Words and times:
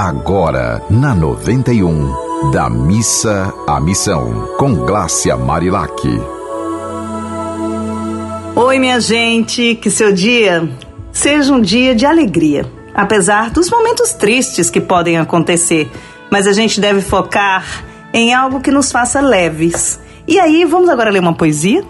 Agora, 0.00 0.80
na 0.88 1.12
91, 1.12 2.52
da 2.52 2.70
missa 2.70 3.52
à 3.66 3.80
missão, 3.80 4.48
com 4.56 4.72
Glácia 4.72 5.36
Marilac. 5.36 5.90
Oi, 8.54 8.78
minha 8.78 9.00
gente, 9.00 9.74
que 9.74 9.90
seu 9.90 10.12
dia 10.12 10.70
seja 11.10 11.52
um 11.52 11.60
dia 11.60 11.96
de 11.96 12.06
alegria, 12.06 12.64
apesar 12.94 13.50
dos 13.50 13.68
momentos 13.68 14.12
tristes 14.12 14.70
que 14.70 14.80
podem 14.80 15.18
acontecer, 15.18 15.90
mas 16.30 16.46
a 16.46 16.52
gente 16.52 16.80
deve 16.80 17.00
focar 17.00 17.66
em 18.12 18.32
algo 18.32 18.60
que 18.60 18.70
nos 18.70 18.92
faça 18.92 19.20
leves. 19.20 19.98
E 20.28 20.38
aí, 20.38 20.64
vamos 20.64 20.88
agora 20.88 21.10
ler 21.10 21.18
uma 21.18 21.34
poesia? 21.34 21.82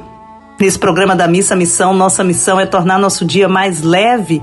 Nesse 0.59 0.79
programa 0.79 1.15
da 1.15 1.29
Missa 1.29 1.55
Missão, 1.55 1.93
nossa 1.93 2.25
missão 2.25 2.59
é 2.59 2.65
tornar 2.65 2.99
nosso 2.99 3.27
dia 3.27 3.51
mais 3.51 3.83
leve, 3.83 4.41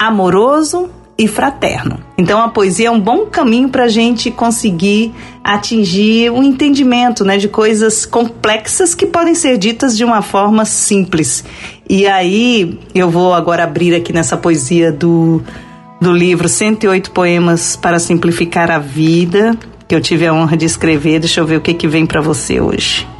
amoroso 0.00 0.88
e 1.16 1.28
fraterno. 1.28 2.00
Então 2.18 2.40
a 2.40 2.48
poesia 2.48 2.88
é 2.88 2.90
um 2.90 3.00
bom 3.00 3.26
caminho 3.26 3.68
para 3.68 3.84
a 3.84 3.88
gente 3.88 4.30
conseguir 4.30 5.12
atingir 5.42 6.30
um 6.30 6.42
entendimento 6.42 7.24
né, 7.24 7.36
de 7.36 7.48
coisas 7.48 8.04
complexas 8.04 8.94
que 8.94 9.06
podem 9.06 9.34
ser 9.34 9.56
ditas 9.56 9.96
de 9.96 10.04
uma 10.04 10.22
forma 10.22 10.64
simples. 10.64 11.44
E 11.88 12.06
aí 12.06 12.80
eu 12.94 13.10
vou 13.10 13.34
agora 13.34 13.64
abrir 13.64 13.94
aqui 13.94 14.12
nessa 14.12 14.36
poesia 14.36 14.90
do, 14.90 15.42
do 16.00 16.12
livro 16.12 16.48
108 16.48 17.10
Poemas 17.10 17.76
para 17.76 17.98
Simplificar 17.98 18.70
a 18.70 18.78
Vida, 18.78 19.56
que 19.86 19.94
eu 19.94 20.00
tive 20.00 20.26
a 20.26 20.32
honra 20.32 20.56
de 20.56 20.64
escrever. 20.64 21.20
Deixa 21.20 21.40
eu 21.40 21.46
ver 21.46 21.58
o 21.58 21.60
que, 21.60 21.74
que 21.74 21.86
vem 21.86 22.06
para 22.06 22.20
você 22.20 22.60
hoje. 22.60 23.13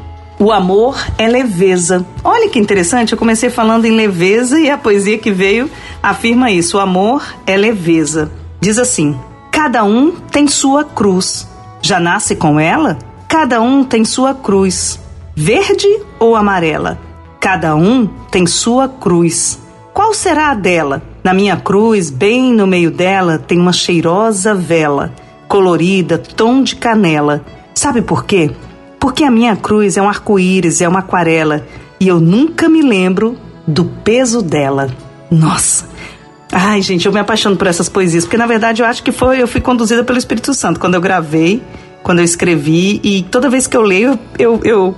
O 0.45 0.53
amor 0.53 1.03
é 1.17 1.27
leveza. 1.27 2.05
Olha 2.23 2.51
que 2.51 2.59
interessante, 2.59 3.13
eu 3.13 3.19
comecei 3.19 3.49
falando 3.49 3.87
em 3.87 3.97
leveza 3.97 4.61
e 4.61 4.69
a 4.69 4.77
poesia 4.77 5.17
que 5.17 5.31
veio 5.31 5.71
afirma 6.03 6.51
isso. 6.51 6.77
O 6.77 6.81
amor 6.81 7.25
é 7.47 7.57
leveza. 7.57 8.31
Diz 8.61 8.79
assim: 8.79 9.19
Cada 9.51 9.83
um 9.85 10.11
tem 10.11 10.47
sua 10.47 10.85
cruz. 10.85 11.49
Já 11.81 11.99
nasce 11.99 12.37
com 12.37 12.61
ela? 12.61 12.99
Cada 13.27 13.63
um 13.63 13.83
tem 13.83 14.05
sua 14.05 14.35
cruz. 14.35 15.01
Verde 15.35 15.89
ou 16.19 16.37
amarela? 16.37 16.99
Cada 17.41 17.75
um 17.75 18.07
tem 18.31 18.47
sua 18.47 18.87
cruz. 18.87 19.59
Qual 19.95 20.13
será 20.13 20.51
a 20.51 20.55
dela? 20.55 21.03
Na 21.25 21.33
minha 21.33 21.57
cruz, 21.57 22.11
bem 22.11 22.53
no 22.53 22.67
meio 22.67 22.91
dela, 22.91 23.39
tem 23.39 23.59
uma 23.59 23.73
cheirosa 23.73 24.55
vela, 24.55 25.11
colorida, 25.49 26.19
tom 26.19 26.63
de 26.63 26.77
canela. 26.77 27.43
Sabe 27.75 28.03
por 28.03 28.27
quê? 28.27 28.51
Porque 29.05 29.23
a 29.23 29.31
minha 29.31 29.55
cruz 29.55 29.99
é 29.99 30.03
um 30.03 30.09
arco-íris, 30.09 30.81
é 30.81 30.89
uma 30.89 31.01
aquarela, 31.01 31.67
e 32.01 32.09
eu 32.09 32.19
nunca 32.19 32.71
me 32.71 32.81
lembro 32.81 33.37
do 33.67 33.85
peso 33.85 34.41
dela. 34.41 34.89
Nossa! 35.31 35.87
Ai, 36.51 36.81
gente, 36.81 37.05
eu 37.05 37.13
me 37.13 37.21
apaixono 37.21 37.55
por 37.55 37.67
essas 37.67 37.87
poesias, 37.87 38.25
porque 38.25 38.39
na 38.39 38.47
verdade 38.47 38.81
eu 38.81 38.87
acho 38.87 39.03
que 39.03 39.13
foi, 39.13 39.43
eu 39.43 39.47
fui 39.47 39.61
conduzida 39.61 40.03
pelo 40.03 40.17
Espírito 40.17 40.55
Santo 40.55 40.81
quando 40.81 40.95
eu 40.95 41.03
gravei, 41.03 41.63
quando 42.03 42.21
eu 42.21 42.25
escrevi, 42.25 42.99
e 43.05 43.23
toda 43.25 43.51
vez 43.51 43.67
que 43.67 43.77
eu 43.77 43.83
leio, 43.83 44.19
eu, 44.39 44.59
eu 44.65 44.95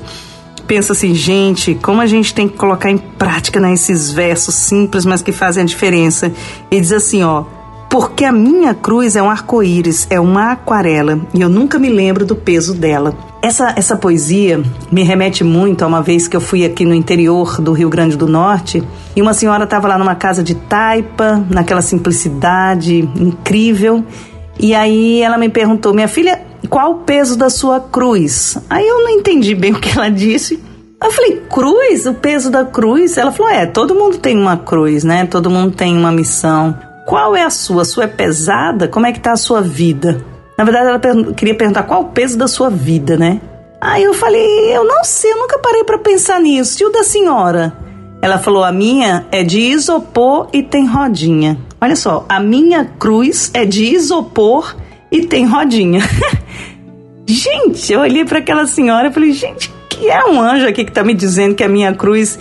penso 0.68 0.92
assim, 0.92 1.12
gente, 1.12 1.74
como 1.74 2.00
a 2.00 2.06
gente 2.06 2.32
tem 2.32 2.48
que 2.48 2.56
colocar 2.56 2.88
em 2.88 2.98
prática 2.98 3.58
né, 3.58 3.72
esses 3.72 4.12
versos 4.12 4.54
simples, 4.54 5.04
mas 5.04 5.20
que 5.20 5.32
fazem 5.32 5.64
a 5.64 5.66
diferença. 5.66 6.30
E 6.70 6.80
diz 6.80 6.92
assim, 6.92 7.24
ó, 7.24 7.42
porque 7.88 8.24
a 8.24 8.32
minha 8.32 8.74
cruz 8.74 9.16
é 9.16 9.22
um 9.22 9.30
arco-íris, 9.30 10.06
é 10.10 10.20
uma 10.20 10.52
aquarela, 10.52 11.20
e 11.32 11.40
eu 11.40 11.48
nunca 11.48 11.78
me 11.78 11.88
lembro 11.88 12.24
do 12.24 12.36
peso 12.36 12.74
dela. 12.74 13.14
Essa, 13.40 13.74
essa 13.76 13.96
poesia 13.96 14.60
me 14.90 15.02
remete 15.02 15.44
muito 15.44 15.84
a 15.84 15.86
uma 15.86 16.02
vez 16.02 16.26
que 16.26 16.36
eu 16.36 16.40
fui 16.40 16.64
aqui 16.64 16.84
no 16.84 16.94
interior 16.94 17.60
do 17.60 17.72
Rio 17.72 17.88
Grande 17.88 18.16
do 18.16 18.26
Norte 18.26 18.82
e 19.14 19.22
uma 19.22 19.32
senhora 19.32 19.64
estava 19.64 19.86
lá 19.86 19.96
numa 19.96 20.14
casa 20.14 20.42
de 20.42 20.54
taipa, 20.54 21.44
naquela 21.48 21.80
simplicidade 21.80 23.08
incrível. 23.16 24.04
E 24.58 24.74
aí 24.74 25.22
ela 25.22 25.38
me 25.38 25.48
perguntou, 25.48 25.94
minha 25.94 26.08
filha, 26.08 26.40
qual 26.68 26.92
o 26.92 26.94
peso 26.96 27.36
da 27.36 27.48
sua 27.48 27.78
cruz? 27.78 28.58
Aí 28.68 28.86
eu 28.86 29.02
não 29.02 29.10
entendi 29.10 29.54
bem 29.54 29.72
o 29.74 29.80
que 29.80 29.96
ela 29.96 30.08
disse. 30.08 30.60
Eu 31.02 31.12
falei, 31.12 31.42
cruz? 31.48 32.06
O 32.06 32.14
peso 32.14 32.50
da 32.50 32.64
cruz? 32.64 33.16
Ela 33.18 33.30
falou, 33.30 33.52
é, 33.52 33.66
todo 33.66 33.94
mundo 33.94 34.18
tem 34.18 34.36
uma 34.36 34.56
cruz, 34.56 35.04
né? 35.04 35.26
Todo 35.26 35.50
mundo 35.50 35.72
tem 35.72 35.96
uma 35.96 36.10
missão. 36.10 36.76
Qual 37.06 37.36
é 37.36 37.44
a 37.44 37.50
sua? 37.50 37.82
A 37.82 37.84
sua 37.84 38.04
é 38.04 38.08
pesada? 38.08 38.88
Como 38.88 39.06
é 39.06 39.12
que 39.12 39.20
tá 39.20 39.32
a 39.32 39.36
sua 39.36 39.62
vida? 39.62 40.24
Na 40.58 40.64
verdade, 40.64 40.88
ela 40.88 40.98
per 40.98 41.34
queria 41.34 41.54
perguntar 41.54 41.84
qual 41.84 42.02
o 42.02 42.04
peso 42.06 42.36
da 42.36 42.48
sua 42.48 42.68
vida, 42.68 43.16
né? 43.16 43.40
Aí 43.80 44.02
eu 44.02 44.12
falei, 44.12 44.76
eu 44.76 44.84
não 44.84 45.04
sei, 45.04 45.30
eu 45.30 45.38
nunca 45.38 45.58
parei 45.60 45.84
para 45.84 45.98
pensar 45.98 46.40
nisso. 46.40 46.82
E 46.82 46.86
o 46.86 46.90
da 46.90 47.04
senhora? 47.04 47.72
Ela 48.20 48.38
falou, 48.38 48.64
a 48.64 48.72
minha 48.72 49.24
é 49.30 49.44
de 49.44 49.60
isopor 49.60 50.48
e 50.52 50.64
tem 50.64 50.86
rodinha. 50.86 51.56
Olha 51.80 51.94
só, 51.94 52.24
a 52.28 52.40
minha 52.40 52.84
cruz 52.98 53.52
é 53.54 53.64
de 53.64 53.84
isopor 53.84 54.74
e 55.12 55.24
tem 55.26 55.46
rodinha. 55.46 56.00
gente, 57.24 57.92
eu 57.92 58.00
olhei 58.00 58.24
para 58.24 58.40
aquela 58.40 58.66
senhora 58.66 59.08
e 59.08 59.12
falei, 59.12 59.32
gente, 59.32 59.72
que 59.88 60.08
é 60.10 60.24
um 60.24 60.40
anjo 60.40 60.66
aqui 60.66 60.84
que 60.84 60.90
tá 60.90 61.04
me 61.04 61.14
dizendo 61.14 61.54
que 61.54 61.62
a 61.62 61.68
minha 61.68 61.94
cruz 61.94 62.38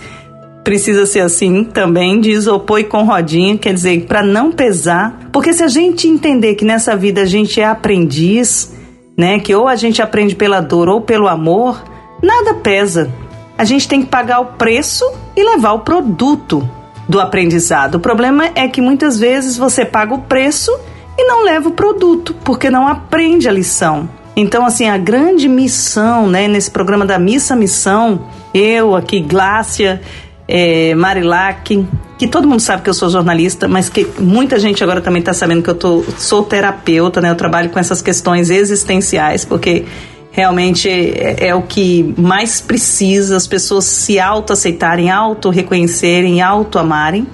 precisa 0.66 1.06
ser 1.06 1.20
assim 1.20 1.62
também, 1.62 2.20
de 2.20 2.32
isopor 2.32 2.80
e 2.80 2.84
com 2.84 3.04
rodinha, 3.04 3.56
quer 3.56 3.72
dizer, 3.72 4.04
para 4.06 4.20
não 4.20 4.50
pesar. 4.50 5.28
Porque 5.32 5.52
se 5.52 5.62
a 5.62 5.68
gente 5.68 6.08
entender 6.08 6.56
que 6.56 6.64
nessa 6.64 6.96
vida 6.96 7.22
a 7.22 7.24
gente 7.24 7.60
é 7.60 7.64
aprendiz, 7.64 8.74
né, 9.16 9.38
que 9.38 9.54
ou 9.54 9.68
a 9.68 9.76
gente 9.76 10.02
aprende 10.02 10.34
pela 10.34 10.60
dor 10.60 10.88
ou 10.88 11.00
pelo 11.00 11.28
amor, 11.28 11.84
nada 12.20 12.52
pesa. 12.54 13.08
A 13.56 13.64
gente 13.64 13.86
tem 13.86 14.02
que 14.02 14.08
pagar 14.08 14.40
o 14.40 14.46
preço 14.56 15.04
e 15.36 15.44
levar 15.44 15.70
o 15.70 15.84
produto 15.84 16.68
do 17.08 17.20
aprendizado. 17.20 17.94
O 17.94 18.00
problema 18.00 18.50
é 18.56 18.66
que 18.66 18.80
muitas 18.80 19.20
vezes 19.20 19.56
você 19.56 19.84
paga 19.84 20.14
o 20.14 20.22
preço 20.22 20.76
e 21.16 21.24
não 21.28 21.44
leva 21.44 21.68
o 21.68 21.72
produto, 21.74 22.34
porque 22.42 22.70
não 22.70 22.88
aprende 22.88 23.48
a 23.48 23.52
lição. 23.52 24.08
Então, 24.34 24.66
assim, 24.66 24.88
a 24.88 24.98
grande 24.98 25.48
missão, 25.48 26.26
né, 26.26 26.48
nesse 26.48 26.72
programa 26.72 27.06
da 27.06 27.20
Missa 27.20 27.54
Missão, 27.54 28.26
eu 28.52 28.94
aqui, 28.94 29.20
Glácia, 29.20 30.02
é, 30.48 30.94
Marilac, 30.94 31.86
que 32.18 32.28
todo 32.28 32.48
mundo 32.48 32.60
sabe 32.60 32.82
que 32.82 32.90
eu 32.90 32.94
sou 32.94 33.10
jornalista, 33.10 33.68
mas 33.68 33.88
que 33.88 34.06
muita 34.18 34.58
gente 34.58 34.82
agora 34.82 35.00
também 35.00 35.20
está 35.20 35.32
sabendo 35.32 35.62
que 35.62 35.70
eu 35.70 35.74
tô, 35.74 36.04
sou 36.16 36.42
terapeuta, 36.42 37.20
né? 37.20 37.30
Eu 37.30 37.34
trabalho 37.34 37.70
com 37.70 37.78
essas 37.78 38.00
questões 38.00 38.48
existenciais, 38.48 39.44
porque 39.44 39.84
realmente 40.30 40.88
é, 40.88 41.48
é 41.48 41.54
o 41.54 41.62
que 41.62 42.14
mais 42.16 42.60
precisa 42.60 43.36
as 43.36 43.46
pessoas 43.46 43.84
se 43.84 44.20
auto-aceitarem, 44.20 45.10
auto-reconhecerem, 45.10 46.40
auto-amarem, 46.40 47.26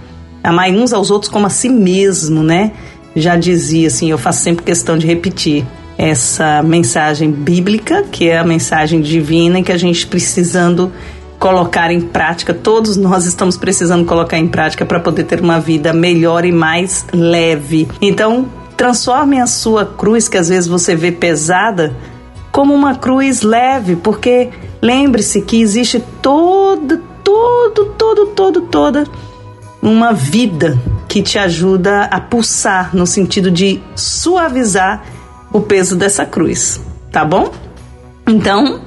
amarem 0.42 0.80
uns 0.80 0.92
aos 0.92 1.10
outros 1.10 1.30
como 1.30 1.46
a 1.46 1.50
si 1.50 1.68
mesmo, 1.68 2.42
né? 2.42 2.72
Já 3.14 3.36
dizia 3.36 3.88
assim, 3.88 4.10
eu 4.10 4.18
faço 4.18 4.42
sempre 4.42 4.64
questão 4.64 4.96
de 4.96 5.06
repetir 5.06 5.66
essa 5.98 6.62
mensagem 6.62 7.30
bíblica, 7.30 8.04
que 8.10 8.28
é 8.28 8.38
a 8.38 8.44
mensagem 8.44 9.00
divina 9.00 9.62
que 9.62 9.70
a 9.70 9.76
gente 9.76 10.06
precisando 10.06 10.90
colocar 11.42 11.90
em 11.90 12.00
prática, 12.00 12.54
todos 12.54 12.96
nós 12.96 13.26
estamos 13.26 13.56
precisando 13.56 14.04
colocar 14.04 14.38
em 14.38 14.46
prática 14.46 14.86
para 14.86 15.00
poder 15.00 15.24
ter 15.24 15.40
uma 15.40 15.58
vida 15.58 15.92
melhor 15.92 16.44
e 16.44 16.52
mais 16.52 17.04
leve. 17.12 17.88
Então, 18.00 18.48
transforme 18.76 19.40
a 19.40 19.46
sua 19.48 19.84
cruz, 19.84 20.28
que 20.28 20.38
às 20.38 20.50
vezes 20.50 20.68
você 20.68 20.94
vê 20.94 21.10
pesada, 21.10 21.96
como 22.52 22.72
uma 22.72 22.94
cruz 22.94 23.42
leve, 23.42 23.96
porque 23.96 24.50
lembre-se 24.80 25.42
que 25.42 25.60
existe 25.60 26.00
todo, 26.22 26.98
todo, 27.24 27.86
todo, 27.98 28.26
todo, 28.26 28.60
toda 28.60 29.04
uma 29.82 30.12
vida 30.12 30.78
que 31.08 31.22
te 31.22 31.40
ajuda 31.40 32.04
a 32.04 32.20
pulsar 32.20 32.94
no 32.94 33.04
sentido 33.04 33.50
de 33.50 33.82
suavizar 33.96 35.02
o 35.52 35.60
peso 35.60 35.96
dessa 35.96 36.24
cruz, 36.24 36.80
tá 37.10 37.24
bom? 37.24 37.50
Então, 38.28 38.80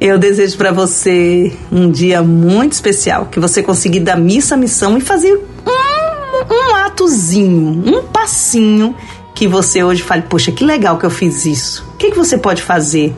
eu 0.00 0.18
desejo 0.18 0.56
para 0.56 0.72
você 0.72 1.52
um 1.72 1.90
dia 1.90 2.22
muito 2.22 2.72
especial, 2.72 3.26
que 3.26 3.40
você 3.40 3.62
consiga 3.62 4.00
dar 4.00 4.16
missa 4.16 4.54
à 4.54 4.58
missão 4.58 4.98
e 4.98 5.00
fazer 5.00 5.34
um, 5.34 6.54
um 6.54 6.74
atozinho, 6.76 7.82
um 7.86 8.02
passinho 8.02 8.94
que 9.34 9.46
você 9.46 9.82
hoje 9.82 10.02
fale, 10.02 10.22
poxa, 10.22 10.52
que 10.52 10.64
legal 10.64 10.98
que 10.98 11.04
eu 11.04 11.10
fiz 11.10 11.44
isso. 11.44 11.84
O 11.94 11.96
que, 11.96 12.10
que 12.10 12.16
você 12.16 12.38
pode 12.38 12.62
fazer 12.62 13.14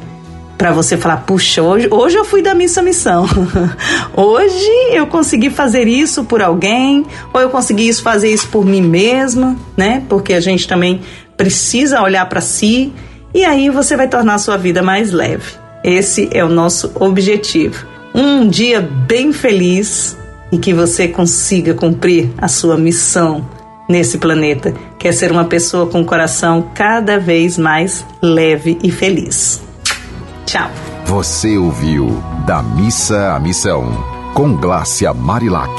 para 0.57 0.73
você 0.73 0.97
falar, 0.97 1.19
puxa, 1.19 1.63
hoje, 1.63 1.89
hoje 1.89 2.17
eu 2.17 2.25
fui 2.25 2.43
da 2.43 2.55
missa 2.55 2.81
à 2.81 2.83
missão. 2.83 3.25
hoje 4.17 4.71
eu 4.93 5.07
consegui 5.07 5.51
fazer 5.51 5.87
isso 5.87 6.25
por 6.25 6.43
alguém, 6.43 7.07
ou 7.33 7.41
eu 7.41 7.49
consegui 7.49 7.89
isso, 7.89 8.03
fazer 8.03 8.29
isso 8.33 8.49
por 8.49 8.65
mim 8.65 8.83
mesma, 8.83 9.57
né? 9.77 10.03
Porque 10.09 10.33
a 10.35 10.41
gente 10.41 10.67
também 10.67 11.01
precisa 11.37 12.03
olhar 12.03 12.29
para 12.29 12.41
si 12.41 12.93
e 13.33 13.45
aí 13.45 13.71
você 13.71 13.97
vai 13.97 14.09
tornar 14.09 14.35
a 14.35 14.39
sua 14.39 14.57
vida 14.57 14.83
mais 14.83 15.13
leve. 15.13 15.68
Esse 15.89 16.29
é 16.33 16.45
o 16.45 16.51
nosso 16.51 16.93
objetivo. 16.97 17.87
Um 18.15 18.47
dia 18.47 18.79
bem 18.79 19.33
feliz 19.33 20.19
e 20.53 20.59
que 20.59 20.75
você 20.75 21.09
consiga 21.09 21.73
cumprir 21.73 22.31
a 22.37 22.47
sua 22.47 22.77
missão 22.77 23.49
nesse 23.89 24.19
planeta, 24.19 24.75
que 24.99 25.09
é 25.09 25.13
ser 25.13 25.33
uma 25.33 25.47
pessoa 25.47 25.87
com 25.87 26.03
o 26.03 26.05
coração 26.05 26.69
cada 26.75 27.19
vez 27.19 27.57
mais 27.57 28.05
leve 28.21 28.77
e 28.83 28.91
feliz. 28.91 29.63
Tchau. 30.45 30.71
Você 31.07 31.57
ouviu 31.57 32.23
Da 32.47 32.63
Missa 32.63 33.33
à 33.33 33.41
Missão, 33.41 33.91
com 34.35 34.55
Glácia 34.57 35.15
Marilac. 35.15 35.73